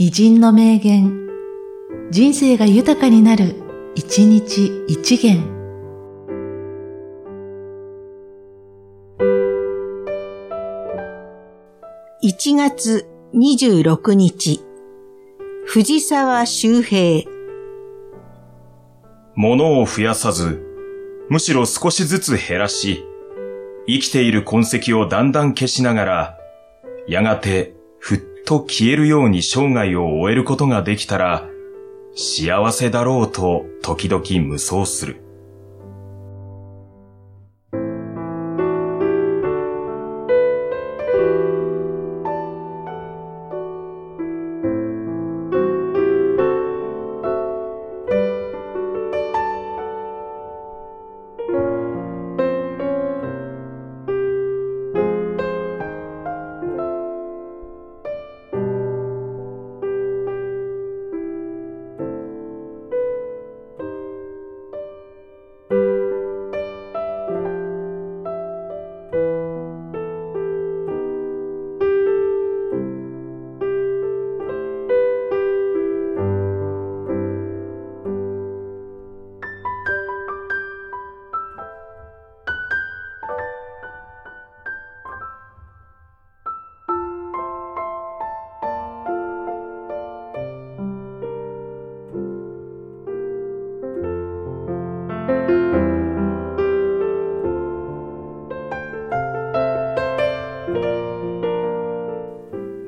[0.00, 1.28] 偉人の名言、
[2.12, 3.56] 人生が豊かになる、
[3.96, 5.42] 一日一元。
[12.22, 14.60] 1月26日、
[15.66, 17.28] 藤沢周平。
[19.34, 20.64] 物を増やさず、
[21.28, 23.04] むしろ少しずつ減らし、
[23.88, 26.38] 生きている痕跡をだんだん消しながら、
[27.08, 31.50] やがてふっと消えるように生涯を終えることができたら、
[32.14, 35.20] 幸せだろうと時々無双する。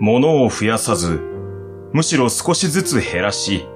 [0.01, 1.21] 物を増やさず、
[1.93, 3.67] むしろ少しずつ減らし、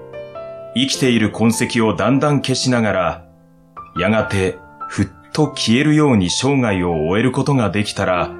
[0.74, 3.28] 生きている痕跡をだんだん消しながら、
[3.98, 4.56] やがて
[4.88, 8.30] ふっと消えるように生涯を終えることができたら、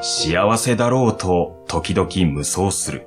[0.00, 3.06] 幸せだろうと時々無双する。